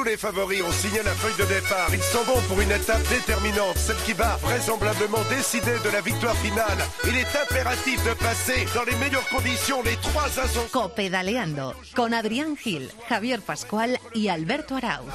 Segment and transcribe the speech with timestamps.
[0.00, 1.88] tous les favoris ont signé la feuille de départ.
[1.92, 6.34] Ils sont bons pour une étape déterminante, celle qui va vraisemblablement décider de la victoire
[6.36, 6.78] finale.
[7.04, 10.66] Il est impératif de passer dans les meilleures conditions les trois assaut.
[10.72, 15.12] Copedaleando con Adrián Gil, Javier Pascual y Alberto Arauz.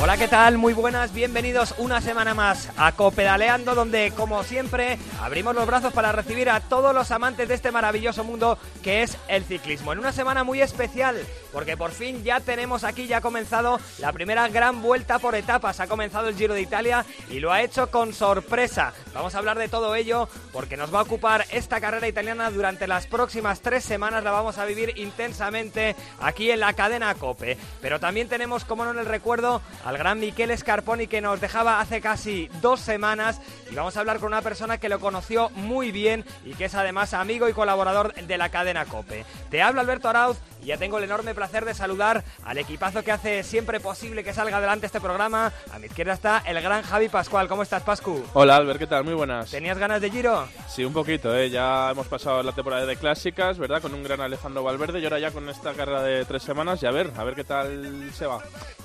[0.00, 0.58] Hola, ¿qué tal?
[0.58, 6.12] Muy buenas, bienvenidos una semana más a Copedaleando, donde, como siempre, abrimos los brazos para
[6.12, 9.92] recibir a todos los amantes de este maravilloso mundo que es el ciclismo.
[9.92, 11.16] En una semana muy especial,
[11.52, 15.80] porque por fin ya tenemos aquí, ya ha comenzado la primera gran vuelta por etapas.
[15.80, 18.92] Ha comenzado el Giro de Italia y lo ha hecho con sorpresa.
[19.14, 22.86] Vamos a hablar de todo ello, porque nos va a ocupar esta carrera italiana durante
[22.86, 24.24] las próximas tres semanas.
[24.24, 27.56] La vamos a vivir intensamente aquí en la cadena Cope.
[27.80, 31.80] Pero también tenemos, como no en el recuerdo, al gran Miquel Scarponi que nos dejaba
[31.80, 35.90] hace casi dos semanas y vamos a hablar con una persona que lo conoció muy
[35.92, 39.24] bien y que es además amigo y colaborador de la cadena Cope.
[39.50, 43.42] Te habla Alberto Arauz ya tengo el enorme placer de saludar al equipazo que hace
[43.42, 45.50] siempre posible que salga adelante este programa.
[45.72, 47.48] A mi izquierda está el gran Javi Pascual.
[47.48, 48.22] ¿Cómo estás, Pascu?
[48.34, 49.02] Hola, Albert, ¿qué tal?
[49.02, 49.50] Muy buenas.
[49.50, 50.46] ¿Tenías ganas de Giro?
[50.68, 51.48] Sí, un poquito, ¿eh?
[51.48, 53.80] Ya hemos pasado la temporada de clásicas, ¿verdad?
[53.80, 56.86] Con un gran Alejandro Valverde y ahora ya con esta carrera de tres semanas y
[56.86, 58.40] a ver, a ver qué tal se va.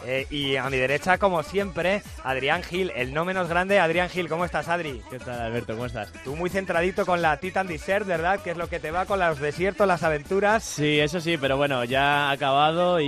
[0.05, 3.79] Eh, y a mi derecha, como siempre, Adrián Gil, el no menos grande.
[3.79, 5.01] Adrián Gil, ¿cómo estás, Adri?
[5.09, 5.73] ¿Qué tal, Alberto?
[5.73, 6.13] ¿Cómo estás?
[6.23, 8.39] Tú muy centradito con la Titan Desert, ¿verdad?
[8.41, 10.63] Que es lo que te va con los desiertos, las aventuras.
[10.63, 13.05] Sí, eso sí, pero bueno, ya ha acabado y,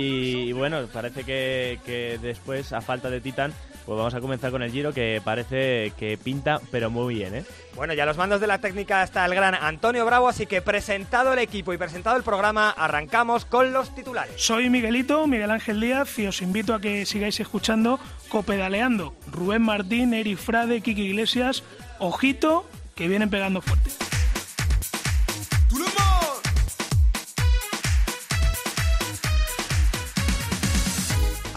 [0.48, 3.52] y bueno, parece que, que después, a falta de Titan,
[3.86, 7.44] pues vamos a comenzar con el Giro que parece que pinta, pero muy bien, ¿eh?
[7.76, 10.60] Bueno, ya a los mandos de la técnica está el gran Antonio Bravo, así que
[10.60, 14.34] presentado el equipo y presentado el programa, arrancamos con los titulares.
[14.38, 19.14] Soy Miguelito, Miguel Ángel Díaz, y os invito a que sigáis escuchando Copedaleando.
[19.30, 21.62] Rubén Martín, Eric Frade, Kiki Iglesias,
[22.00, 23.90] ojito, que vienen pegando fuerte.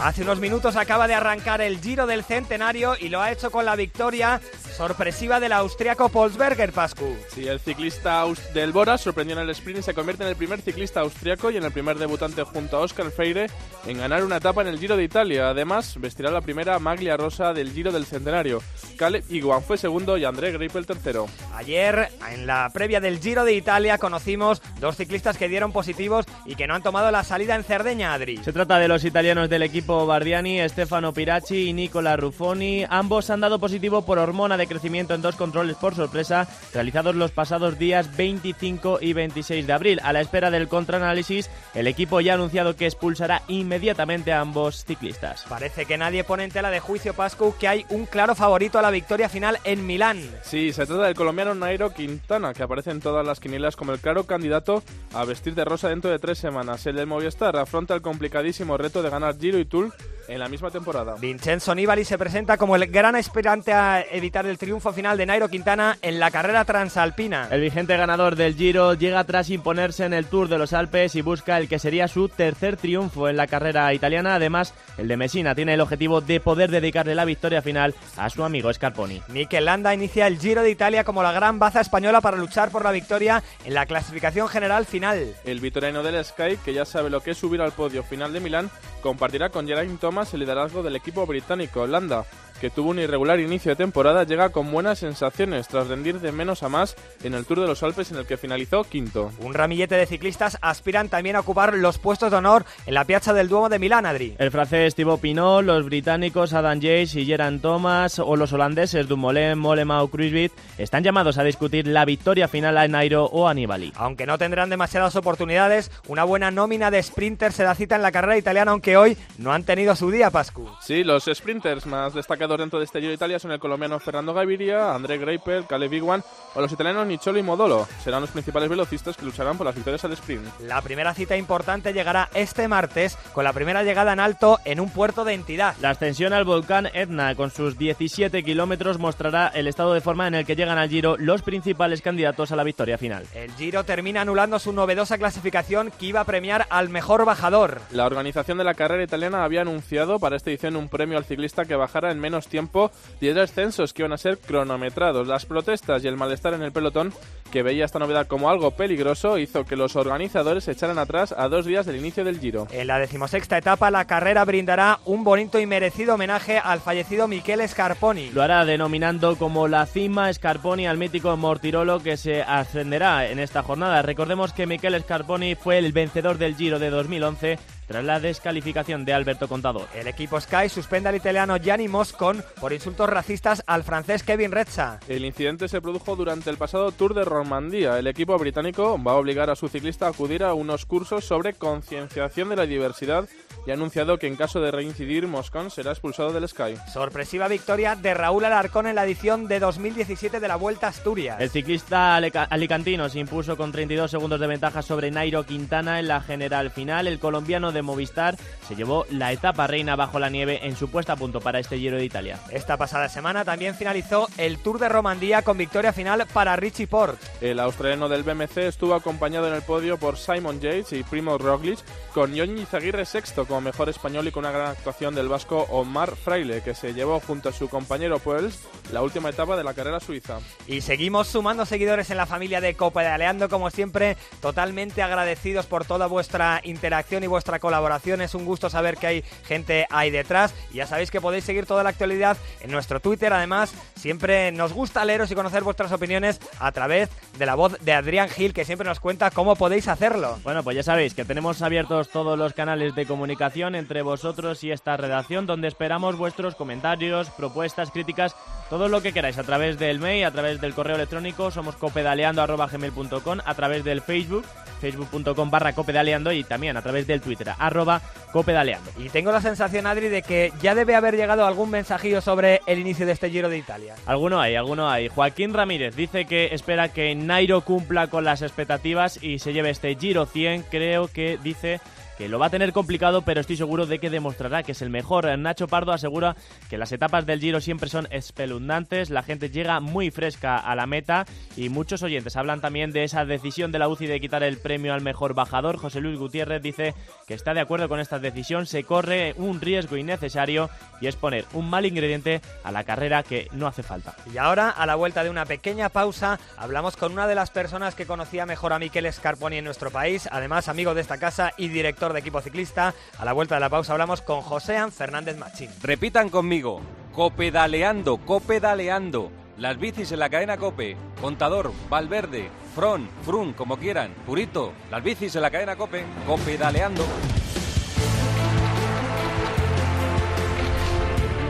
[0.01, 3.65] Hace unos minutos acaba de arrancar el Giro del Centenario y lo ha hecho con
[3.65, 4.39] la victoria
[4.79, 7.13] sorpresiva del austriaco Polsberger, Pascu.
[7.27, 10.61] Sí, el ciclista del Bora sorprendió en el sprint y se convierte en el primer
[10.61, 13.47] ciclista austriaco y en el primer debutante junto a Oscar Freire
[13.85, 15.49] en ganar una etapa en el Giro de Italia.
[15.49, 18.63] Además, vestirá la primera maglia rosa del Giro del Centenario.
[18.97, 21.25] Caleb Iguan fue segundo y André Greipel tercero.
[21.55, 26.55] Ayer, en la previa del Giro de Italia, conocimos dos ciclistas que dieron positivos y
[26.55, 28.37] que no han tomado la salida en Cerdeña, Adri.
[28.37, 32.85] Se trata de los italianos del equipo Bardiani, Stefano Piracci y Nicola Ruffoni.
[32.89, 37.31] Ambos han dado positivo por hormona de crecimiento en dos controles por sorpresa realizados los
[37.31, 39.99] pasados días 25 y 26 de abril.
[40.03, 44.85] A la espera del contraanálisis, el equipo ya ha anunciado que expulsará inmediatamente a ambos
[44.85, 45.43] ciclistas.
[45.49, 48.81] Parece que nadie pone en tela de juicio, Pascu, que hay un claro favorito a
[48.81, 50.21] la victoria final en Milán.
[50.43, 53.99] Sí, se trata del colombiano Nairo Quintana, que aparece en todas las quinielas como el
[53.99, 56.85] claro candidato a vestir de rosa dentro de tres semanas.
[56.85, 59.91] El del Movistar afronta el complicadísimo reto de ganar Giro y Tour
[60.29, 61.15] en la misma temporada.
[61.19, 65.49] Vincenzo Nibali se presenta como el gran aspirante a evitar el triunfo final de Nairo
[65.49, 67.47] Quintana en la carrera transalpina.
[67.49, 71.21] El vigente ganador del Giro llega tras imponerse en el Tour de los Alpes y
[71.21, 74.35] busca el que sería su tercer triunfo en la carrera italiana.
[74.35, 78.43] Además, el de Messina tiene el objetivo de poder dedicarle la victoria final a su
[78.43, 79.23] amigo Scarponi.
[79.29, 82.83] Mikel Landa inicia el Giro de Italia como la gran baza española para luchar por
[82.83, 85.33] la victoria en la clasificación general final.
[85.45, 88.41] El vitoriano del Sky, que ya sabe lo que es subir al podio final de
[88.41, 88.69] Milán,
[89.01, 91.87] compartirá con Geraint Thomas el liderazgo del equipo británico.
[91.87, 92.25] Landa,
[92.59, 96.63] que tuvo un irregular inicio de temporada, llega con buenas sensaciones tras rendir de menos
[96.63, 99.31] a más en el Tour de los Alpes en el que finalizó quinto.
[99.39, 103.33] Un ramillete de ciclistas aspiran también a ocupar los puestos de honor en la Piazza
[103.33, 104.35] del Duomo de Milán, Adri.
[104.37, 109.57] El francés Thibaut Pinot, los británicos Adam Yates y Geraint Thomas o los holandeses Dumoulin,
[109.57, 113.93] Mollema o Kruijswijk están llamados a discutir la victoria final a Nairo o a Nibali.
[113.95, 118.11] Aunque no tendrán demasiadas oportunidades, una buena nómina de sprinters se da cita en la
[118.11, 120.69] carrera italiana, aunque hoy no han tenido su día, Pascu.
[120.81, 124.28] Sí, los sprinters más destacados dentro de este Giro de Italia son el colombiano Fernando
[124.33, 126.23] Gaviria, André Greipel, Caleb Iguan
[126.55, 127.87] o los italianos Nicolo y Modolo.
[128.03, 130.45] Serán los principales velocistas que lucharán por las victorias al sprint.
[130.61, 134.89] La primera cita importante llegará este martes con la primera llegada en alto en un
[134.89, 135.75] puerto de entidad.
[135.81, 140.35] La ascensión al volcán Etna con sus 17 kilómetros mostrará el estado de forma en
[140.35, 143.25] el que llegan al Giro los principales candidatos a la victoria final.
[143.33, 147.81] El Giro termina anulando su novedosa clasificación que iba a premiar al mejor bajador.
[147.91, 151.65] La organización de la carrera italiana había anunciado para esta edición un premio al ciclista
[151.65, 152.91] que bajara en menos tiempo
[153.21, 155.27] 10 descensos que iban a ser cronometrados.
[155.27, 157.13] Las protestas y el malestar en el pelotón,
[157.51, 161.47] que veía esta novedad como algo peligroso, hizo que los organizadores se echaran atrás a
[161.47, 162.67] dos días del inicio del Giro.
[162.71, 167.67] En la decimosexta etapa, la carrera brindará un bonito y merecido homenaje al fallecido Michele
[167.67, 168.29] Scarponi.
[168.31, 173.63] Lo hará denominando como la cima Scarponi al mítico Mortirolo que se ascenderá en esta
[173.63, 174.01] jornada.
[174.01, 177.57] Recordemos que Michele Scarponi fue el vencedor del Giro de 2011
[177.89, 179.87] tras la descalificación de Alberto Contador.
[179.95, 184.99] El equipo Sky suspende al italiano Gianni Moscon por insultos racistas al francés Kevin Rezza.
[185.07, 187.97] El incidente se produjo durante el pasado Tour de Romandía.
[187.97, 191.55] El equipo británico va a obligar a su ciclista a acudir a unos cursos sobre
[191.55, 193.27] concienciación de la diversidad
[193.65, 196.75] y ha anunciado que en caso de reincidir, Moscón será expulsado del Sky.
[196.91, 201.39] Sorpresiva victoria de Raúl Alarcón en la edición de 2017 de la Vuelta a Asturias.
[201.39, 206.21] El ciclista alicantino se impuso con 32 segundos de ventaja sobre Nairo Quintana en la
[206.21, 207.07] general final.
[207.07, 211.13] El colombiano de Movistar se llevó la etapa reina bajo la nieve en su puesta
[211.13, 212.39] a punto para este Giro de Italia.
[212.51, 217.19] Esta pasada semana también finalizó el Tour de Romandía con victoria final para Richie Port.
[217.41, 221.79] El australiano del BMC estuvo acompañado en el podio por Simon Yates y Primo Roglic,
[222.13, 226.15] con Johnny Zaguirre sexto como mejor español y con una gran actuación del vasco Omar
[226.15, 228.59] Fraile, que se llevó junto a su compañero Puels
[228.93, 230.37] la última etapa de la carrera suiza.
[230.67, 235.65] Y seguimos sumando seguidores en la familia de Copa de Aleando, como siempre, totalmente agradecidos
[235.65, 238.21] por toda vuestra interacción y vuestra colaboración.
[238.21, 240.53] Es un gusto saber que hay gente ahí detrás.
[240.71, 243.33] Y ya sabéis que podéis seguir toda la actualidad en nuestro Twitter.
[243.33, 247.93] Además, siempre nos gusta leeros y conocer vuestras opiniones a través de la voz de
[247.93, 250.37] Adrián Gil, que siempre nos cuenta cómo podéis hacerlo.
[250.43, 254.71] Bueno, pues ya sabéis que tenemos abiertos todos los canales de comunicación entre vosotros y
[254.71, 258.35] esta redacción, donde esperamos vuestros comentarios, propuestas, críticas,
[258.69, 263.39] todo lo que queráis a través del mail, a través del correo electrónico, somos copedaleando.gmail.com,
[263.45, 264.45] a través del Facebook,
[264.81, 268.01] facebook.com barra copedaleando y también a través del Twitter, arroba
[268.33, 268.91] copedaleando.
[268.97, 272.79] Y tengo la sensación, Adri, de que ya debe haber llegado algún mensajillo sobre el
[272.79, 273.95] inicio de este Giro de Italia.
[274.05, 275.07] Alguno hay, alguno hay.
[275.07, 279.95] Joaquín Ramírez dice que espera que Nairo cumpla con las expectativas y se lleve este
[279.95, 280.63] Giro 100.
[280.63, 281.79] Creo que dice
[282.19, 284.89] que lo va a tener complicado, pero estoy seguro de que demostrará que es el
[284.89, 285.25] mejor.
[285.39, 286.35] Nacho Pardo asegura
[286.69, 290.85] que las etapas del Giro siempre son espeluznantes, la gente llega muy fresca a la
[290.85, 291.25] meta
[291.55, 294.93] y muchos oyentes hablan también de esa decisión de la UCI de quitar el premio
[294.93, 295.77] al mejor bajador.
[295.77, 296.93] José Luis Gutiérrez dice
[297.25, 300.69] que está de acuerdo con esta decisión, se corre un riesgo innecesario
[300.99, 304.13] y es poner un mal ingrediente a la carrera que no hace falta.
[304.33, 307.95] Y ahora, a la vuelta de una pequeña pausa, hablamos con una de las personas
[307.95, 311.69] que conocía mejor a Miquel Scarponi en nuestro país, además amigo de esta casa y
[311.69, 312.93] director de equipo ciclista.
[313.17, 315.69] A la vuelta de la pausa hablamos con Joséan Fernández Machín.
[315.81, 316.81] Repitan conmigo,
[317.13, 319.31] copedaleando, copedaleando.
[319.57, 325.35] Las bicis en la cadena Cope, Contador, Valverde, Fron, Frun, como quieran, Purito, las bicis
[325.35, 327.05] en la cadena Cope, copedaleando.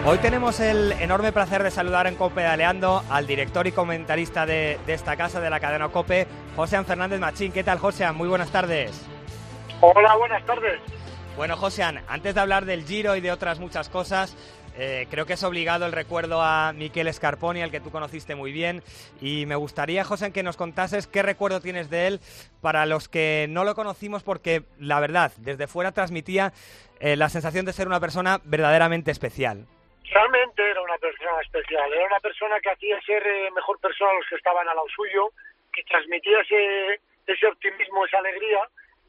[0.06, 4.94] Hoy tenemos el enorme placer de saludar en Copedaleando al director y comentarista de, de
[4.94, 6.26] esta casa, de la cadena Cope,
[6.56, 7.52] Joséan Fernández Machín.
[7.52, 8.16] ¿Qué tal, Joséan?
[8.16, 9.06] Muy buenas tardes.
[9.82, 10.78] Hola, buenas tardes.
[11.38, 14.36] Bueno, Joséan, antes de hablar del Giro y de otras muchas cosas,
[14.78, 18.52] eh, creo que es obligado el recuerdo a Miquel Scarponi, al que tú conociste muy
[18.52, 18.84] bien,
[19.22, 22.20] y me gustaría, José, que nos contases qué recuerdo tienes de él
[22.62, 26.52] para los que no lo conocimos, porque la verdad, desde fuera transmitía
[27.00, 29.66] eh, la sensación de ser una persona verdaderamente especial.
[30.12, 34.16] Realmente era una persona especial, era una persona que hacía ser eh, mejor persona a
[34.16, 35.32] los que estaban al lado suyo,
[35.72, 38.60] que transmitía ese, ese optimismo, esa alegría,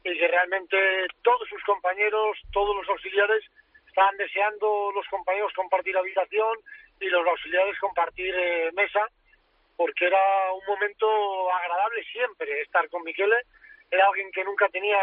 [0.03, 3.43] y que realmente todos sus compañeros, todos los auxiliares,
[3.87, 6.57] estaban deseando los compañeros compartir habitación
[6.99, 9.07] y los auxiliares compartir eh, mesa,
[9.75, 13.41] porque era un momento agradable siempre estar con Miquele.
[13.89, 14.97] Era alguien que nunca tenía,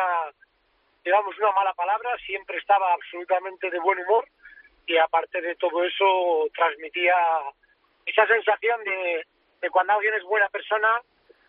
[1.04, 4.26] digamos, una mala palabra, siempre estaba absolutamente de buen humor
[4.86, 7.14] y aparte de todo eso transmitía
[8.06, 9.26] esa sensación de,
[9.60, 11.02] de cuando alguien es buena persona,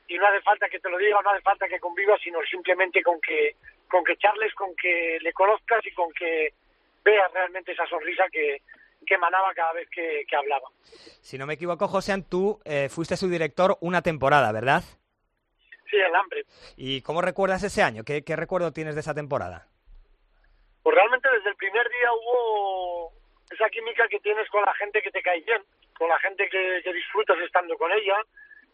[0.10, 3.04] y no hace falta que te lo diga, no hace falta que convivas, sino simplemente
[3.04, 3.56] con que,
[3.88, 6.51] con que charles, con que le conozcas y con que
[7.06, 8.63] veas realmente esa sonrisa que,
[9.06, 10.68] que emanaba cada vez que, hablaba.
[11.22, 14.82] Si no me equivoco, José, tú eh, fuiste su director una temporada, ¿verdad?
[15.88, 16.44] Sí, el hambre.
[16.75, 18.04] ¿Y cómo recuerdas ese año?
[18.04, 19.68] ¿Qué, ¿Qué recuerdo tienes de esa temporada?
[20.82, 23.13] Pues realmente desde el primer día hubo
[23.51, 25.62] esa química que tienes con la gente que te cae bien,
[25.96, 28.16] con la gente que disfrutas estando con ella,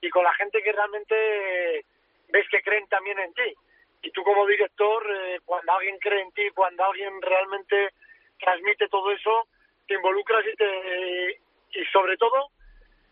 [0.01, 1.85] y con la gente que realmente
[2.29, 3.53] ves que creen también en ti.
[4.01, 7.91] Y tú como director, eh, cuando alguien cree en ti, cuando alguien realmente
[8.39, 9.47] transmite todo eso,
[9.87, 11.41] te involucras y, te,
[11.79, 12.49] y sobre todo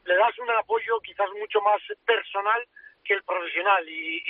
[0.06, 2.64] le das un apoyo quizás mucho más personal
[3.04, 4.22] que el profesional y,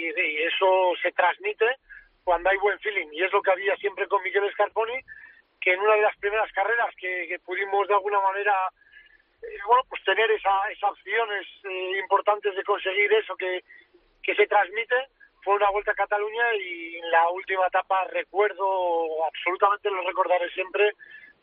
[0.45, 1.65] eso se transmite
[2.23, 4.99] cuando hay buen feeling y es lo que había siempre con Miguel Scarponi
[5.59, 8.53] que en una de las primeras carreras que pudimos de alguna manera
[9.67, 13.63] bueno, pues tener esa, esas opciones eh, importantes de conseguir eso que,
[14.21, 14.95] que se transmite
[15.43, 20.93] fue una vuelta a Cataluña y en la última etapa recuerdo, absolutamente lo recordaré siempre,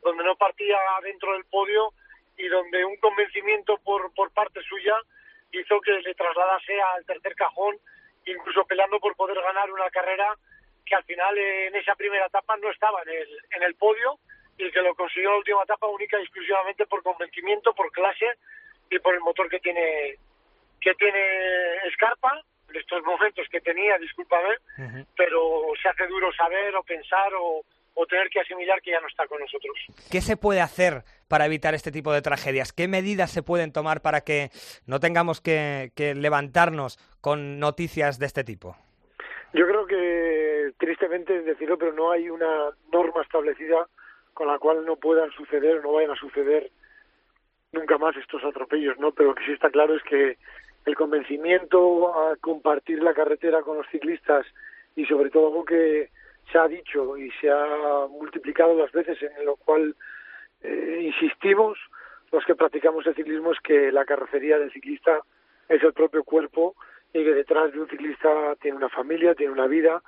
[0.02, 1.92] donde no partía dentro del podio
[2.36, 4.96] y donde un convencimiento por, por parte suya
[5.52, 7.76] hizo que le trasladase al tercer cajón,
[8.24, 10.34] incluso peleando por poder ganar una carrera
[10.86, 14.18] que al final eh, en esa primera etapa no estaba en el, en el podio
[14.66, 18.26] y que lo consiguió en la última etapa única y exclusivamente por convencimiento, por clase
[18.90, 20.16] y por el motor que tiene
[20.80, 21.20] que tiene
[21.94, 24.54] Scarpa en estos momentos que tenía, discúlpame,
[25.16, 27.62] pero se hace duro saber o pensar o,
[27.94, 29.76] o tener que asimilar que ya no está con nosotros.
[30.10, 32.72] ¿Qué se puede hacer para evitar este tipo de tragedias?
[32.72, 34.50] ¿Qué medidas se pueden tomar para que
[34.86, 38.76] no tengamos que, que levantarnos con noticias de este tipo?
[39.52, 43.86] Yo creo que, tristemente es decirlo, pero no hay una norma establecida
[44.34, 46.70] con la cual no puedan suceder o no vayan a suceder
[47.72, 49.12] nunca más estos atropellos, ¿no?
[49.12, 50.38] Pero lo que sí está claro es que
[50.86, 54.46] el convencimiento a compartir la carretera con los ciclistas
[54.96, 56.10] y sobre todo algo que
[56.50, 59.94] se ha dicho y se ha multiplicado las veces en lo cual
[60.62, 61.78] eh, insistimos
[62.32, 65.20] los que practicamos el ciclismo es que la carrocería del ciclista
[65.68, 66.74] es el propio cuerpo
[67.12, 70.02] y que detrás de un ciclista tiene una familia, tiene una vida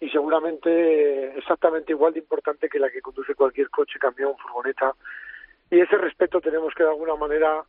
[0.00, 4.94] y seguramente exactamente igual de importante que la que conduce cualquier coche, camión, furgoneta.
[5.70, 7.64] Y ese respeto tenemos que de alguna manera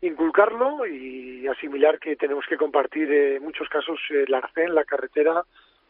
[0.00, 5.44] inculcarlo y asimilar que tenemos que compartir en muchos casos el arcén, la carretera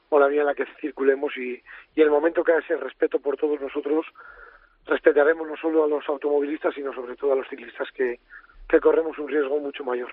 [0.09, 1.62] o la vía en la que circulemos y,
[1.95, 4.05] el momento que haya ese respeto por todos nosotros,
[4.87, 8.19] respetaremos no solo a los automovilistas, sino sobre todo a los ciclistas que
[8.81, 10.11] corremos un riesgo mucho mayor.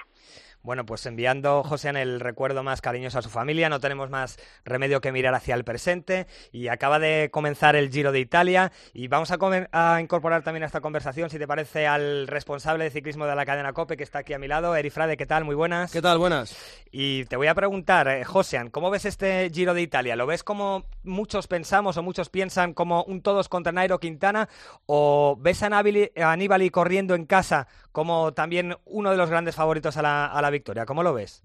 [0.67, 4.99] Bueno, pues enviando, José, el recuerdo más cariñoso a su familia, no tenemos más remedio
[4.99, 9.31] que mirar hacia el presente y acaba de comenzar el Giro de Italia y vamos
[9.31, 13.45] a, incorporar también a esta conversación, si te parece, al responsable de ciclismo de la
[13.45, 15.45] cadena COPE que está aquí a mi lado, Eri Frade, ¿qué tal?
[15.45, 15.89] Muy buenas.
[15.89, 16.17] ¿Qué tal?
[16.17, 16.53] Buenas.
[16.91, 20.17] Y te voy a preguntar, eh, Josean, ¿cómo ves este Giro de Italia?
[20.17, 24.49] ¿Lo ves como muchos pensamos o muchos piensan como un todos contra Nairo Quintana
[24.85, 30.03] o ves a Aníbali corriendo en casa como también uno de los grandes favoritos a
[30.03, 30.85] la, a la victoria.
[30.85, 31.43] ¿Cómo lo ves?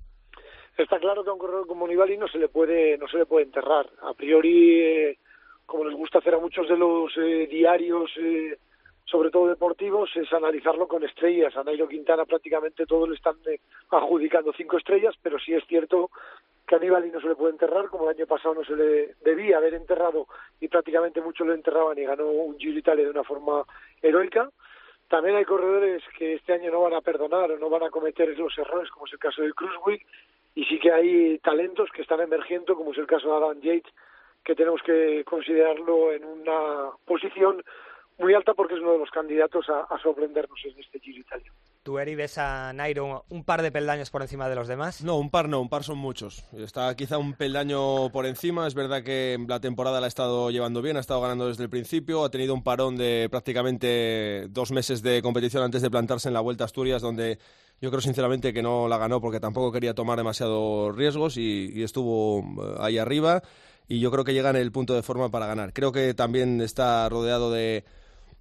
[0.76, 3.26] Está claro que a un corredor como Nibali no se le puede, no se le
[3.26, 3.90] puede enterrar.
[4.02, 5.18] A priori, eh,
[5.66, 8.58] como les gusta hacer a muchos de los eh, diarios, eh,
[9.04, 11.54] sobre todo deportivos, es analizarlo con estrellas.
[11.56, 13.36] A Nairo Quintana prácticamente todos le están
[13.90, 16.10] adjudicando cinco estrellas, pero sí es cierto
[16.66, 19.14] que a Nibali no se le puede enterrar, como el año pasado no se le
[19.22, 20.26] debía haber enterrado
[20.60, 23.64] y prácticamente muchos lo enterraban y ganó un Giro Italia de una forma
[24.00, 24.48] heroica.
[25.12, 28.30] También hay corredores que este año no van a perdonar o no van a cometer
[28.38, 30.06] los errores, como es el caso de Cruzwick,
[30.54, 33.92] y sí que hay talentos que están emergiendo, como es el caso de Adam Yates,
[34.42, 37.62] que tenemos que considerarlo en una posición
[38.16, 41.52] muy alta porque es uno de los candidatos a, sorprendernos en este Giro Italia.
[41.82, 45.02] ¿Tú, Eri, ves a Nairo un par de peldaños por encima de los demás?
[45.02, 46.44] No, un par no, un par son muchos.
[46.56, 48.68] Está quizá un peldaño por encima.
[48.68, 51.70] Es verdad que la temporada la ha estado llevando bien, ha estado ganando desde el
[51.70, 52.24] principio.
[52.24, 56.40] Ha tenido un parón de prácticamente dos meses de competición antes de plantarse en la
[56.40, 57.40] Vuelta a Asturias, donde
[57.80, 62.42] yo creo sinceramente que no la ganó porque tampoco quería tomar demasiados riesgos y estuvo
[62.42, 63.42] eh, ahí arriba.
[63.88, 65.72] Y yo creo que llega en el punto de forma para ganar.
[65.72, 67.84] Creo que también está rodeado de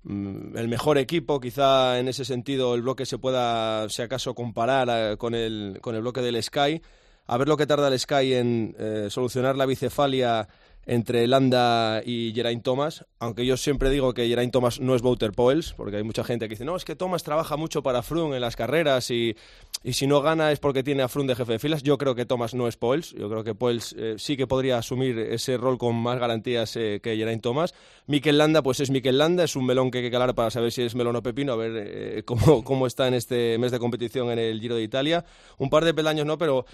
[0.04, 5.18] el mejor equipo, quizá en ese sentido el bloque se pueda, si acaso, comparar eh,
[5.18, 6.82] con, el, con el bloque del Sky,
[7.28, 10.48] a ver lo que tarda el Sky en eh, solucionar la bicefalia
[10.86, 15.32] entre Landa y Geraint Thomas, aunque yo siempre digo que Geraint Thomas no es Wouter
[15.32, 18.36] Poels, porque hay mucha gente que dice, no, es que Thomas trabaja mucho para Froome
[18.36, 19.36] en las carreras y,
[19.84, 21.82] y si no gana es porque tiene a Froome de jefe de filas.
[21.82, 24.78] Yo creo que Thomas no es Poels, yo creo que Poels eh, sí que podría
[24.78, 27.74] asumir ese rol con más garantías eh, que Geraint Thomas.
[28.06, 30.72] Mikel Landa, pues es Mikel Landa, es un melón que hay que calar para saber
[30.72, 33.80] si es melón o pepino, a ver eh, cómo, cómo, está en este mes de
[33.80, 35.26] competición en el Giro de Italia.
[35.58, 36.66] Un par de peldaños no, pero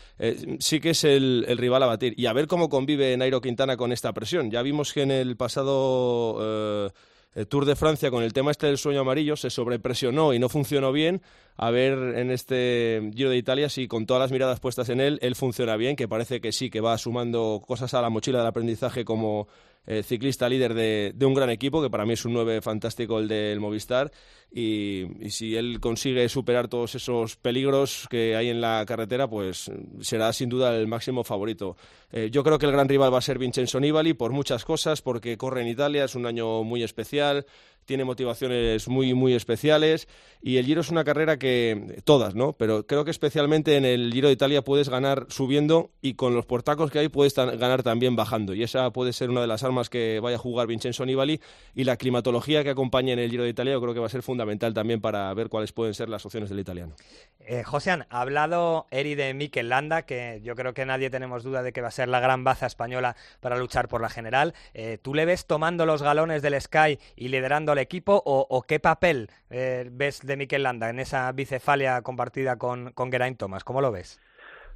[0.60, 2.14] sí que es el rival a batir.
[2.18, 4.52] Y a ver cómo convive Nairo Quintana con esta presión.
[4.52, 6.92] Ya vimos que en el pasado
[7.38, 10.50] eh, Tour de Francia con el tema este del sueño amarillo se sobrepresionó y no
[10.50, 11.22] funcionó bien.
[11.56, 15.20] A ver en este Giro de Italia si con todas las miradas puestas en él,
[15.22, 18.48] él funciona bien, que parece que sí, que va sumando cosas a la mochila del
[18.48, 19.48] aprendizaje como
[19.88, 23.27] eh, ciclista líder de, un gran equipo, que para mí es un 9 fantástico el
[23.27, 24.12] del Movistar,
[24.51, 30.32] y, si él consigue superar todos esos peligros que hay en la carretera, pues será
[30.34, 31.77] sin duda el máximo favorito.
[32.12, 35.01] Eh, yo creo que el gran rival va a ser Vincenzo Nibali por muchas cosas,
[35.01, 37.46] porque corre en Italia, es un año muy especial,
[37.88, 40.08] tiene motivaciones muy, muy especiales
[40.41, 42.53] y el Giro es una carrera que, todas, ¿no?
[42.53, 46.46] Pero creo que especialmente en el Giro de Italia puedes ganar subiendo y con los
[46.46, 49.89] portacos que hay puedes ganar también bajando y esa puede ser una de las armas
[49.89, 51.41] que vaya a jugar Vincenzo Nibali
[51.74, 54.10] y la climatología que acompaña en el Giro de Italia yo creo que va a
[54.10, 56.94] ser fundamental también para ver cuáles pueden ser las opciones del italiano.
[57.39, 61.63] Eh, Josean, ha hablado Eri de Mikel Landa, que yo creo que nadie tenemos duda
[61.63, 64.53] de que va a ser la gran baza española para luchar por la general.
[64.74, 69.29] Eh, ¿Tú le ves tomando los galones del Sky y liderando equipo o, qué papel
[69.50, 73.63] eh, ves de Mikel Landa en esa bicefalia compartida con, con Geraint Thomas?
[73.63, 74.19] ¿Cómo lo ves?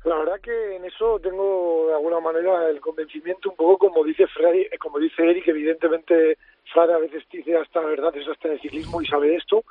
[0.03, 4.25] La verdad que en eso tengo de alguna manera el convencimiento un poco como dice
[4.27, 6.37] Freddy, eh, como dice Eric, evidentemente
[6.73, 9.63] Fred a veces dice hasta verdad, es hasta el ciclismo y sabe esto.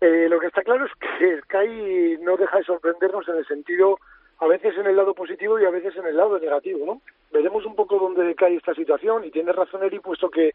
[0.00, 3.98] Eh, lo que está claro es que Sky no deja de sorprendernos en el sentido,
[4.38, 7.02] a veces en el lado positivo y a veces en el lado negativo, ¿no?
[7.32, 10.54] Veremos un poco dónde cae esta situación y tiene razón Eric, puesto que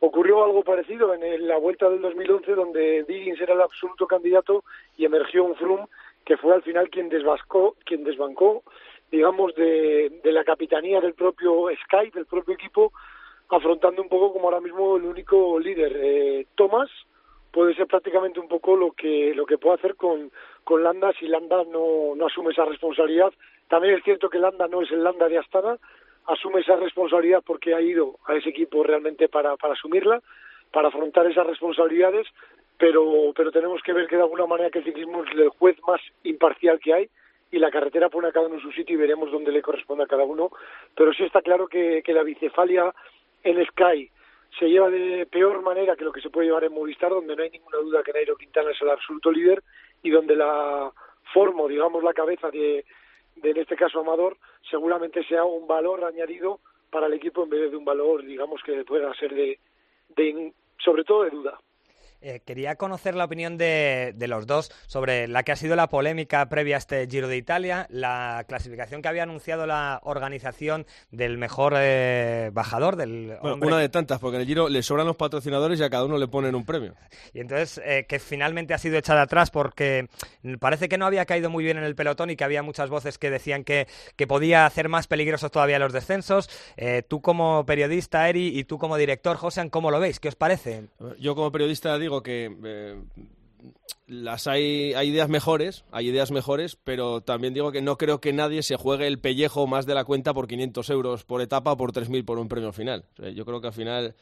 [0.00, 4.64] ocurrió algo parecido en la vuelta del 2011 donde Diggins era el absoluto candidato
[4.96, 5.86] y emergió un Froome
[6.24, 8.62] que fue al final quien desbascó, quien desbancó,
[9.10, 12.92] digamos, de, de la capitanía del propio Sky, del propio equipo,
[13.48, 15.92] afrontando un poco como ahora mismo el único líder.
[15.96, 16.88] Eh, Thomas
[17.50, 20.30] puede ser prácticamente un poco lo que lo que puede hacer con,
[20.62, 23.32] con Landa si Landa no, no asume esa responsabilidad.
[23.68, 25.78] También es cierto que Landa no es el Landa de Astana,
[26.32, 30.20] asume esa responsabilidad porque ha ido a ese equipo realmente para, para asumirla,
[30.72, 32.26] para afrontar esas responsabilidades,
[32.78, 35.76] pero, pero tenemos que ver que de alguna manera que el ciclismo es el juez
[35.86, 37.10] más imparcial que hay
[37.50, 40.04] y la carretera pone a cada uno en su sitio y veremos dónde le corresponde
[40.04, 40.50] a cada uno.
[40.94, 42.94] Pero sí está claro que, que la bicefalia
[43.42, 44.10] en Sky
[44.58, 47.42] se lleva de peor manera que lo que se puede llevar en Movistar, donde no
[47.42, 49.62] hay ninguna duda que Nairo Quintana es el absoluto líder
[50.02, 50.90] y donde la
[51.32, 52.84] formo, digamos, la cabeza de,
[53.42, 54.36] de en este caso Amador,
[54.70, 58.84] seguramente sea un valor añadido para el equipo en vez de un valor, digamos, que
[58.84, 59.58] pueda ser de,
[60.16, 61.58] de sobre todo de duda.
[62.22, 66.46] Eh, quería conocer la opinión de, los dos sobre la que ha sido la polémica
[66.50, 71.74] previa a este Giro de Italia, la clasificación que había anunciado la organización del mejor
[71.78, 75.82] eh, bajador del Una de tantas, porque en el Giro le sobran los patrocinadores y
[75.82, 76.94] a cada uno le ponen un premio.
[77.32, 80.08] Y entonces, eh, que finalmente ha sido echada atrás porque
[80.58, 83.16] parece que no había caído muy bien en el pelotón y que había muchas voces
[83.16, 86.50] que decían que, que podía hacer más peligrosos todavía los descensos.
[87.08, 90.20] tú como periodista, Eri, y tú como director, José, ¿cómo lo veis?
[90.20, 90.88] ¿Qué os parece?
[91.18, 93.02] Yo como periodista digo que eh,
[94.06, 98.32] las hay, hay ideas mejores, hay ideas mejores, pero también digo que no creo que
[98.32, 101.76] nadie se juegue el pellejo más de la cuenta por 500 euros por etapa o
[101.76, 103.04] por 3.000 por un premio final.
[103.34, 104.14] yo creo que al final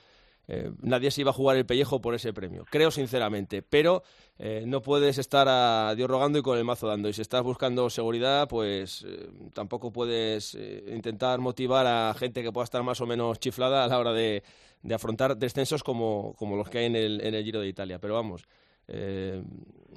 [0.47, 2.65] eh, nadie se iba a jugar el pellejo por ese premio.
[2.71, 4.03] Creo sinceramente, pero
[4.39, 7.09] eh, no puedes estar a Dios rogando y con el mazo dando.
[7.09, 9.07] Y si estás buscando seguridad, pues
[9.55, 13.99] tampoco puedes intentar motivar a gente que pueda estar más o menos chiflada a la
[13.99, 14.43] hora de,
[14.83, 17.99] de afrontar descensos como, como los que hay en el, en el Giro de Italia.
[17.99, 18.47] Pero vamos,
[18.89, 19.43] eh,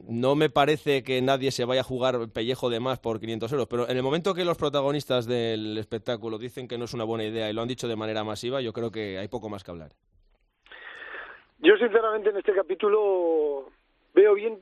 [0.08, 3.68] no me parece que nadie se vaya a jugar pellejo de más por 500 euros,
[3.68, 7.24] pero en el momento que los protagonistas del espectáculo dicen que no es una buena
[7.24, 9.72] idea y lo han dicho de manera masiva, yo creo que hay poco más que
[9.72, 9.92] hablar.
[11.60, 13.70] Yo sinceramente en este capítulo
[14.14, 14.60] veo bien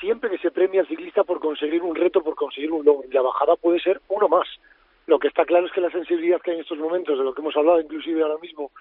[0.00, 3.08] siempre que se premia al ciclista por conseguir un reto, por conseguir un logro.
[3.12, 4.48] La bajada puede ser uno más.
[5.06, 7.34] Lo que está claro es que la sensibilidad que hay en estos momentos, de lo
[7.34, 8.72] que hemos hablado inclusive ahora mismo,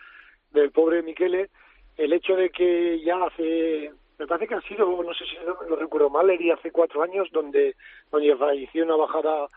[0.52, 1.50] del pobre Miquele,
[1.98, 5.76] el hecho de que ya hace, me parece que han sido, no sé si lo,
[5.76, 7.76] recuerdo mal, y hace cuatro años, donde,
[8.12, 9.48] donde falleció una bajada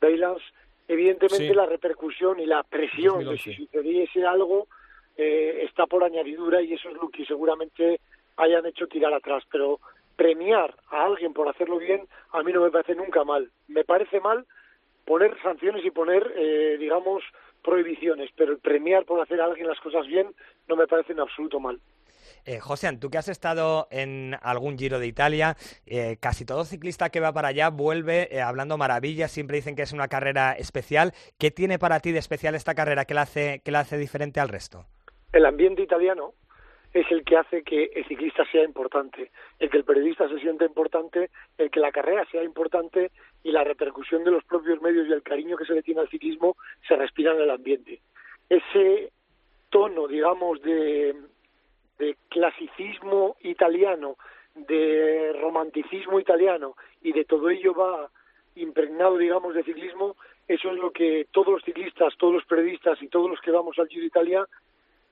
[0.00, 0.42] Baylands,
[0.88, 4.66] evidentemente la repercusión y la presión de si sucediese algo
[5.16, 8.00] eh, está por añadidura y eso es lo que seguramente
[8.36, 9.78] hayan hecho tirar atrás, pero
[10.16, 13.50] premiar a alguien por hacerlo bien a mí no me parece nunca mal.
[13.68, 14.46] Me parece mal
[15.04, 17.22] poner sanciones y poner, eh, digamos,
[17.62, 20.34] prohibiciones, pero el premiar por hacer a alguien las cosas bien
[20.68, 21.80] no me parece en absoluto mal.
[22.44, 27.10] Eh, José, tú que has estado en algún Giro de Italia, eh, casi todo ciclista
[27.10, 31.12] que va para allá vuelve eh, hablando maravillas, siempre dicen que es una carrera especial.
[31.38, 34.40] ¿Qué tiene para ti de especial esta carrera que la hace, que la hace diferente
[34.40, 34.86] al resto?
[35.32, 36.34] El ambiente italiano,
[36.92, 40.66] es el que hace que el ciclista sea importante, el que el periodista se sienta
[40.66, 43.10] importante, el que la carrera sea importante
[43.42, 46.10] y la repercusión de los propios medios y el cariño que se le tiene al
[46.10, 48.00] ciclismo se respira en el ambiente.
[48.48, 49.10] Ese
[49.70, 51.16] tono, digamos, de,
[52.28, 54.16] clasicismo italiano,
[54.54, 58.10] de romanticismo italiano y de todo ello va
[58.56, 63.08] impregnado, digamos, de ciclismo, eso es lo que todos los ciclistas, todos los periodistas y
[63.08, 64.46] todos los que vamos al Giro de Italia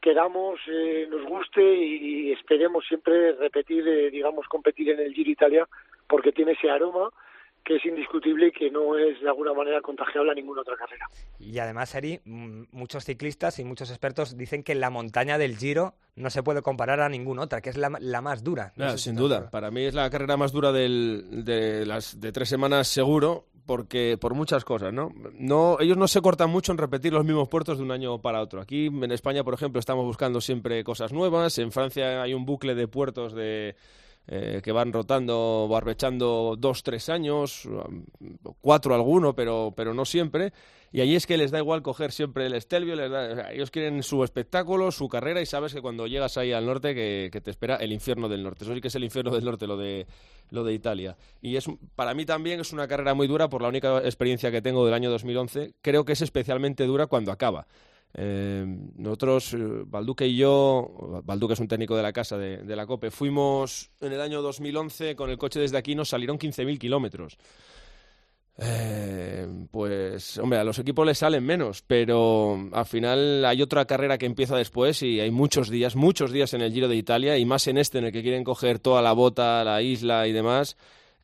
[0.00, 5.68] queramos, eh, nos guste y esperemos siempre repetir, eh, digamos, competir en el Giro Italia
[6.08, 7.10] porque tiene ese aroma
[7.64, 11.06] que es indiscutible y que no es de alguna manera contagiable a ninguna otra carrera.
[11.38, 16.30] Y además, Ari, muchos ciclistas y muchos expertos dicen que la montaña del Giro no
[16.30, 18.72] se puede comparar a ninguna otra, que es la, más dura.
[18.96, 23.46] sin duda, para mí es la carrera más dura de las de tres semanas seguro,
[23.70, 25.12] porque por muchas cosas, ¿no?
[25.38, 25.76] ¿no?
[25.78, 28.60] Ellos no se cortan mucho en repetir los mismos puertos de un año para otro.
[28.60, 31.56] Aquí en España, por ejemplo, estamos buscando siempre cosas nuevas.
[31.58, 33.76] En Francia hay un bucle de puertos de
[34.26, 37.68] eh, que van rotando, barbechando dos, tres años,
[38.60, 40.52] cuatro alguno, pero, pero no siempre.
[40.92, 44.02] Y allí es que les da igual coger siempre el Estelvio, les da, ellos quieren
[44.02, 47.76] su espectáculo, su carrera y sabes que cuando llegas ahí al norte que, te espera
[47.76, 48.64] el infierno del norte.
[48.64, 50.06] Eso sí que es el infierno del norte, lo de,
[50.50, 51.16] lo de Italia.
[51.40, 54.62] Y es, para mí también es una carrera muy dura por la única experiencia que
[54.62, 55.74] tengo del año 2011.
[55.80, 57.68] Creo que es especialmente dura cuando acaba.
[58.12, 58.64] Eh,
[58.96, 63.10] nosotros, eh, Balduque y yo, Balduque es un técnico de la casa de, la COPE,
[63.10, 67.38] fuimos en el año 2011 con el coche desde aquí, nos salieron 15.000 kilómetros.
[68.62, 74.18] Eh, pues, hombre, a los equipos les salen menos, pero al final hay otra carrera
[74.18, 77.46] que empieza después y hay muchos días, muchos días en el Giro de Italia y
[77.46, 80.76] más en este en el que quieren coger toda la bota, la isla y demás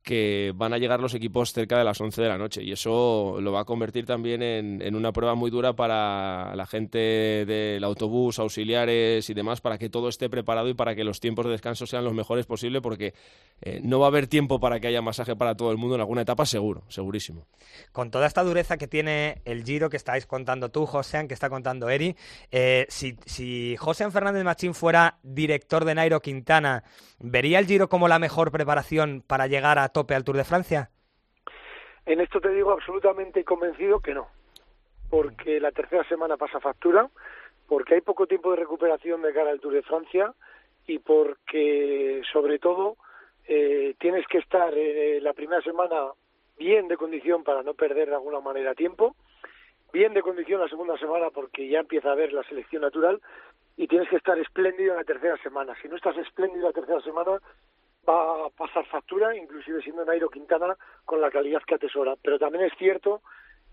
[0.07, 3.39] que van a llegar los equipos cerca de las 11 de la noche y eso
[3.41, 8.39] lo va a convertir también en, una prueba muy dura para la gente del autobús,
[8.39, 11.87] auxiliares y demás, para que todo esté preparado y para que los tiempos de descanso
[11.87, 13.15] sean los mejores posibles, porque
[13.63, 16.03] eh, no va a haber tiempo para que haya masaje para todo el mundo en
[16.03, 17.49] alguna etapa, seguro, segurísimo.
[17.91, 21.51] Con toda esta dureza que tiene el Giro que estáis contando tú, José, que está
[21.51, 22.15] contando Eri,
[22.53, 26.85] eh, si, si José Fernández Machín fuera director de Nairo Quintana,
[27.19, 30.91] ¿vería el Giro como la mejor preparación para llegar a tope al Tour de Francia?
[32.05, 34.29] En esto te digo absolutamente convencido que no,
[35.09, 37.09] porque la tercera semana pasa factura,
[37.67, 40.35] porque hay poco tiempo de recuperación de cara al Tour de Francia
[40.87, 42.99] y porque, sobre todo,
[43.49, 46.13] eh, tienes que estar eh, la primera semana
[46.59, 49.17] bien de condición para no perder de alguna manera tiempo,
[49.95, 53.23] bien de condición la segunda semana porque ya empieza a haber la selección natural
[53.79, 55.75] y tienes que estar espléndido en la tercera semana.
[55.81, 57.41] Si no estás espléndido la tercera semana,
[58.09, 62.15] va a pasar factura, inclusive siendo Nairo Quintana con la calidad que atesora.
[62.23, 63.23] Pero también es cierto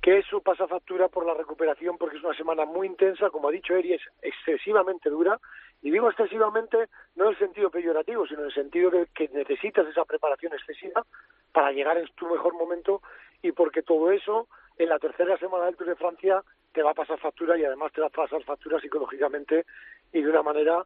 [0.02, 3.52] que eso pasa factura por la recuperación porque es una semana muy intensa, como ha
[3.52, 5.40] dicho Eri, es excesivamente dura.
[5.82, 9.88] Y digo excesivamente no en el sentido peyorativo, sino en el sentido de que necesitas
[9.88, 11.06] esa preparación excesiva
[11.52, 13.02] para llegar en tu mejor momento
[13.42, 16.44] y porque todo eso en la tercera semana del Tour de Francia
[16.74, 19.66] te va a pasar factura y además te va a pasar factura psicológicamente
[20.12, 20.84] y de una manera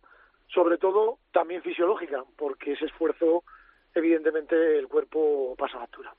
[0.47, 3.43] sobre todo también fisiológica, porque ese esfuerzo,
[3.93, 6.13] evidentemente, el cuerpo pasa factura.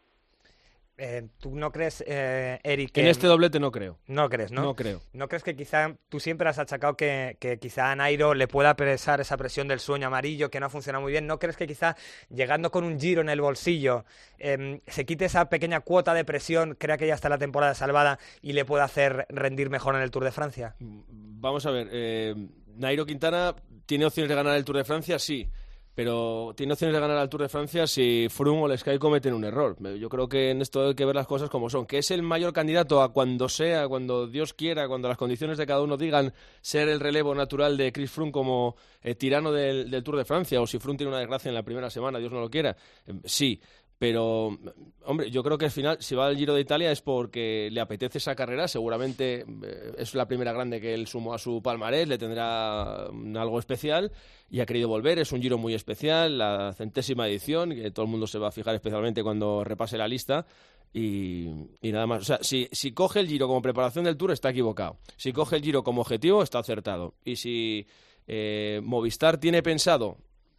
[1.00, 2.98] Eh, ¿Tú no crees, eh, Eric?
[2.98, 3.98] En este doblete no creo.
[4.08, 4.62] No crees, ¿no?
[4.62, 5.00] No creo.
[5.12, 8.74] ¿No crees que quizá tú siempre has achacado que, que quizá a Nairo le pueda
[8.74, 11.28] pesar esa presión del sueño amarillo que no ha funcionado muy bien?
[11.28, 11.96] ¿No crees que quizá
[12.30, 14.04] llegando con un giro en el bolsillo
[14.38, 18.18] em, se quite esa pequeña cuota de presión, crea que ya está la temporada salvada
[18.42, 20.74] y le pueda hacer rendir mejor en el Tour de Francia?
[20.80, 21.88] Vamos a ver.
[21.92, 22.34] Eh,
[22.78, 23.54] Nairo Quintana
[23.88, 25.48] tiene opciones de ganar el Tour de Francia, sí.
[25.94, 29.32] Pero tiene opciones de ganar el Tour de Francia si Froome o el Sky cometen
[29.32, 29.76] un error.
[29.98, 31.86] Yo creo que en esto hay que ver las cosas como son.
[31.86, 35.66] Que es el mayor candidato a cuando sea, cuando Dios quiera, cuando las condiciones de
[35.66, 40.18] cada uno digan ser el relevo natural de Chris Froome como eh, tirano del, Tour
[40.18, 42.50] de Francia, o si Froome tiene una desgracia en la primera semana, Dios no lo
[42.50, 42.76] quiera.
[43.06, 43.58] Eh, sí,
[43.98, 44.56] pero,
[45.04, 47.80] hombre, yo creo que al final, si va al Giro de Italia es porque le
[47.80, 48.68] apetece esa carrera.
[48.68, 53.58] Seguramente eh, es la primera grande que él sumó a su palmarés, le tendrá algo
[53.58, 54.12] especial
[54.48, 55.18] y ha querido volver.
[55.18, 58.52] Es un Giro muy especial, la centésima edición, que todo el mundo se va a
[58.52, 60.46] fijar especialmente cuando repase la lista.
[60.94, 61.48] Y,
[61.82, 62.20] nada más.
[62.20, 64.98] O sea, si, si coge el Giro como preparación del Tour, está equivocado.
[65.16, 67.14] Si coge el Giro como objetivo, está acertado.
[67.24, 67.86] Y si
[68.28, 70.18] eh, Movistar tiene pensado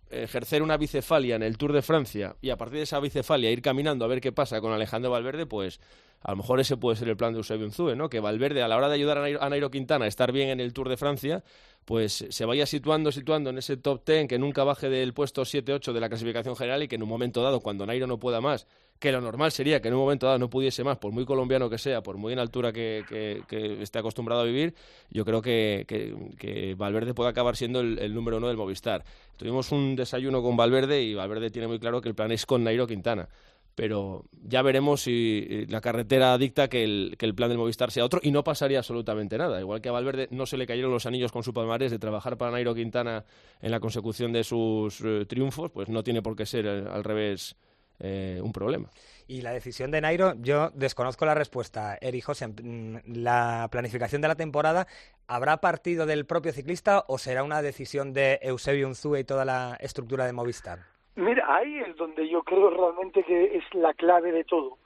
[0.09, 3.61] ejercer una bicefalia en el Tour de Francia y a partir de esa bicefalia ir
[3.61, 5.79] caminando a ver qué pasa con Alejandro Valverde, pues
[6.21, 8.09] a lo mejor ese puede ser el plan de Eusebio Unzue, ¿no?
[8.09, 10.73] Que Valverde, a la hora de ayudar a Nairo, Quintana a estar bien en el
[10.73, 11.43] Tour de Francia,
[11.89, 15.91] pues se vaya situando, situando en ese top ten, que nunca baje del puesto 7-8
[15.91, 18.67] de la clasificación general y que en un momento dado, cuando Nairo no pueda más,
[18.99, 21.67] que lo normal sería que en un momento dado no pudiese más, por muy colombiano
[21.67, 23.41] que sea, por muy en altura que,
[23.81, 24.75] esté acostumbrado a vivir,
[25.09, 29.03] yo creo que, Valverde puede acabar siendo el, el, número uno del Movistar.
[29.35, 32.63] Tuvimos un desayuno con Valverde y Valverde tiene muy claro que el plan es con
[32.63, 33.29] Nairo Quintana
[33.79, 38.29] pero ya veremos si la carretera dicta que el, plan del Movistar sea otro y
[38.29, 39.57] no pasaría absolutamente nada.
[39.61, 42.37] Igual que a Valverde no se le cayeron los anillos con su palmarés de trabajar
[42.37, 43.23] para Nairo Quintana
[43.61, 47.05] en la consecución de sus eh, triunfos, pues no tiene por qué ser eh, al
[47.05, 47.55] revés
[47.99, 48.91] eh, un problema.
[49.29, 52.49] Y la decisión de Nairo, yo desconozco la respuesta, Eri José.
[52.49, 54.87] Mm, ¿La planificación de la temporada
[55.25, 59.77] habrá partido del propio ciclista o será una decisión de Eusebio Unzue y toda la
[59.79, 60.98] estructura de Movistar?
[61.19, 64.77] Mira, ahí es donde yo creo realmente que es la clave de todo.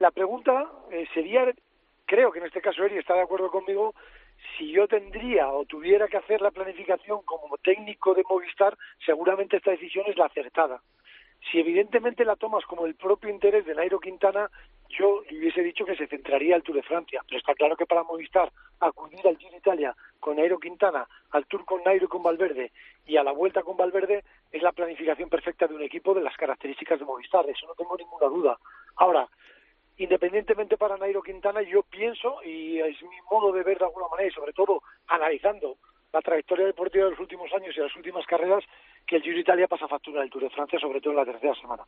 [0.00, 1.46] La pregunta eh, sería,
[2.06, 3.94] creo que en este caso Eri está de acuerdo conmigo,
[4.58, 9.70] si yo tendría o tuviera que hacer la planificación como técnico de Movistar, seguramente esta
[9.70, 10.82] decisión es la acertada.
[11.50, 14.50] Si evidentemente la tomas como el propio interés de Nairo Quintana,
[14.88, 17.22] yo hubiese dicho que se centraría el Tour de Francia.
[17.26, 21.46] Pero está claro que para Movistar acudir al Tour de Italia con Nairo Quintana, al
[21.46, 22.72] Tour con Nairo y con Valverde
[23.06, 24.19] y a la vuelta con Valverde
[25.16, 28.58] perfecta de un equipo de las características de Movistar, eso no tengo ninguna duda.
[28.96, 29.28] Ahora,
[29.96, 34.28] independientemente para Nairo Quintana, yo pienso, y es mi modo de ver de alguna manera,
[34.28, 35.76] y sobre todo analizando
[36.12, 38.64] la trayectoria deportiva de los últimos años y las últimas carreras,
[39.06, 41.54] que el Giro Italia pasa factura del Tour de Francia, sobre todo en la tercera
[41.54, 41.84] semana.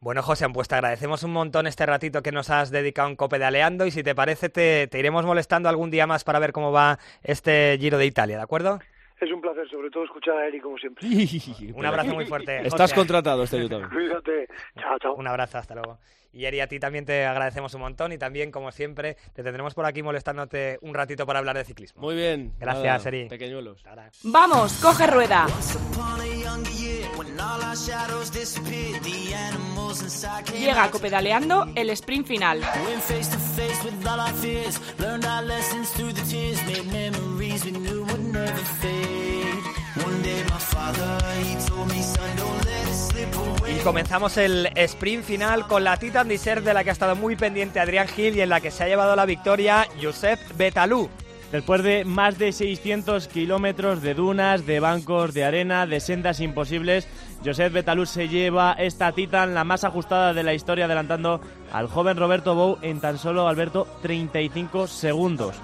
[0.00, 3.86] Bueno, José, pues te agradecemos un montón este ratito que nos has dedicado en Copedaleando
[3.86, 7.78] y si te parece te iremos molestando algún día más para ver cómo va este
[7.78, 8.80] Giro de Italia, ¿de acuerdo?
[9.22, 11.06] Es un placer, sobre todo escuchar a Eri como siempre.
[11.74, 12.60] un abrazo muy fuerte.
[12.66, 13.90] Estás contratado este año también.
[13.90, 14.48] Cuídate.
[14.74, 15.14] Chao, chao.
[15.14, 15.98] Un abrazo, hasta luego.
[16.32, 19.74] Y Eri, a ti también te agradecemos un montón y también, como siempre, te tendremos
[19.74, 22.02] por aquí molestándote un ratito para hablar de ciclismo.
[22.02, 22.54] Muy bien.
[22.58, 23.28] Gracias, Nada, Eri.
[23.28, 23.84] Pequeñuelos.
[24.22, 25.46] Vamos, coge rueda.
[30.58, 32.60] Llega copedaleando el sprint final.
[43.68, 47.36] Y comenzamos el sprint final con la Titan Desert de la que ha estado muy
[47.36, 51.10] pendiente Adrián Gil y en la que se ha llevado la victoria Josep Betalú.
[51.50, 57.06] Después de más de 600 kilómetros de dunas, de bancos, de arena, de sendas imposibles,
[57.44, 62.16] Josep Betalú se lleva esta Titan, la más ajustada de la historia, adelantando al joven
[62.16, 65.60] Roberto Bou en tan solo, Alberto, 35 segundos.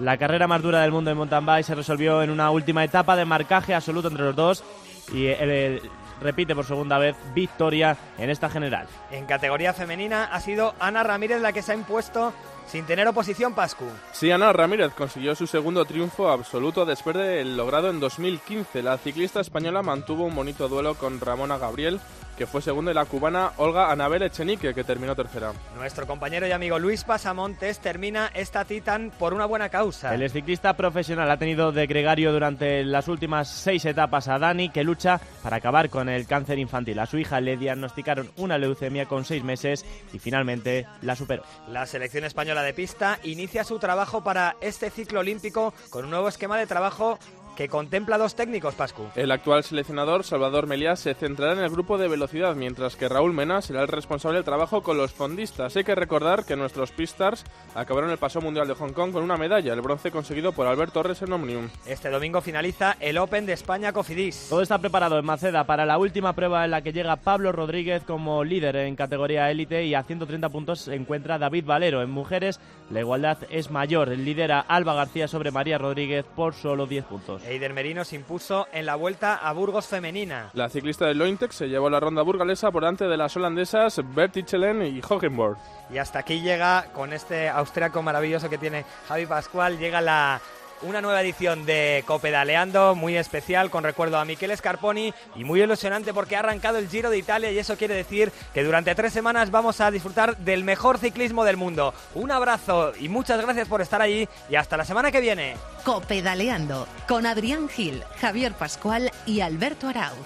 [0.00, 3.16] La carrera más dura del mundo en mountain bike se resolvió en una última etapa
[3.16, 4.64] de marcaje absoluto entre los dos
[5.12, 5.82] y el- el-
[6.22, 8.86] repite por segunda vez victoria en esta general.
[9.10, 12.32] En categoría femenina ha sido Ana Ramírez la que se ha impuesto
[12.66, 13.86] sin tener oposición Pascu.
[14.12, 18.82] Sí, Ana Ramírez consiguió su segundo triunfo absoluto después del logrado en 2015.
[18.82, 22.00] La ciclista española mantuvo un bonito duelo con Ramona Gabriel,
[22.40, 25.52] que fue segunda, y la cubana Olga Anabel Echenique, que terminó tercera.
[25.76, 30.14] Nuestro compañero y amigo Luis Pasamontes termina esta Titan por una buena causa.
[30.14, 34.84] El ciclista profesional ha tenido de gregario durante las últimas seis etapas a Dani, que
[34.84, 36.98] lucha para acabar con el cáncer infantil.
[37.00, 41.42] A su hija le diagnosticaron una leucemia con seis meses y finalmente la superó.
[41.68, 46.28] La selección española de pista inicia su trabajo para este ciclo olímpico con un nuevo
[46.28, 47.18] esquema de trabajo
[47.60, 49.10] que contempla dos técnicos, Pascu.
[49.16, 53.34] El actual seleccionador, Salvador Meliá, se centrará en el grupo de velocidad, mientras que Raúl
[53.34, 55.76] Mena será el responsable del trabajo con los fondistas.
[55.76, 57.44] Hay que recordar que nuestros Pistars
[57.74, 60.94] acabaron el paso mundial de Hong Kong con una medalla, el bronce conseguido por Albert
[60.94, 61.68] Torres en Omnium.
[61.84, 64.46] Este domingo finaliza el Open de España Cofidis.
[64.48, 68.04] Todo está preparado en Maceda para la última prueba en la que llega Pablo Rodríguez
[68.04, 72.00] como líder en categoría élite y a 130 puntos se encuentra David Valero.
[72.00, 72.58] En mujeres
[72.90, 74.08] la igualdad es mayor.
[74.08, 77.42] Lidera Alba García sobre María Rodríguez por solo 10 puntos.
[77.50, 80.50] Eider Merino se impuso en la vuelta a Burgos femenina.
[80.52, 84.44] La ciclista de Lointex se llevó la ronda burgalesa por delante de las holandesas Bertie
[84.44, 85.58] Chelen y Hogenborg.
[85.92, 90.40] Y hasta aquí llega, con este austriaco maravilloso que tiene Javi Pascual, llega la
[90.82, 96.14] una nueva edición de Copedaleando, muy especial, con recuerdo a Michele Scarponi y muy ilusionante
[96.14, 99.50] porque ha arrancado el Giro de Italia y eso quiere decir que durante tres semanas
[99.50, 101.94] vamos a disfrutar del mejor ciclismo del mundo.
[102.14, 105.56] Un abrazo y muchas gracias por estar allí y hasta la semana que viene.
[105.84, 110.18] Copedaleando con Adrián Gil, Javier Pascual y Alberto Arauz.